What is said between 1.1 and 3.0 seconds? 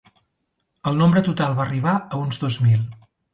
total va arribar a uns dos mil.